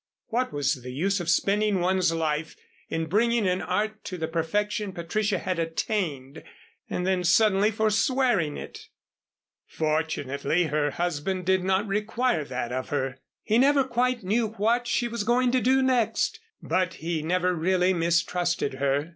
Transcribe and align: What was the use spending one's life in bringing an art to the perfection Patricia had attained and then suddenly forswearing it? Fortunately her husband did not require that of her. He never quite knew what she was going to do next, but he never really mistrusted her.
What 0.29 0.51
was 0.51 0.81
the 0.81 0.89
use 0.91 1.19
spending 1.31 1.79
one's 1.79 2.11
life 2.11 2.55
in 2.89 3.05
bringing 3.05 3.47
an 3.47 3.61
art 3.61 4.03
to 4.05 4.17
the 4.17 4.27
perfection 4.27 4.93
Patricia 4.93 5.37
had 5.37 5.59
attained 5.59 6.41
and 6.89 7.05
then 7.05 7.23
suddenly 7.23 7.69
forswearing 7.69 8.57
it? 8.57 8.87
Fortunately 9.67 10.63
her 10.63 10.89
husband 10.89 11.45
did 11.45 11.63
not 11.63 11.85
require 11.85 12.43
that 12.45 12.71
of 12.71 12.89
her. 12.89 13.19
He 13.43 13.59
never 13.59 13.83
quite 13.83 14.23
knew 14.23 14.47
what 14.53 14.87
she 14.87 15.07
was 15.07 15.23
going 15.23 15.51
to 15.51 15.61
do 15.61 15.83
next, 15.83 16.39
but 16.63 16.95
he 16.95 17.21
never 17.21 17.53
really 17.53 17.93
mistrusted 17.93 18.73
her. 18.79 19.09